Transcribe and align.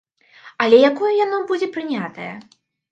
Але 0.65 0.79
якое 0.91 1.13
яно 1.25 1.37
будзе 1.53 1.67
прынятае? 1.77 2.33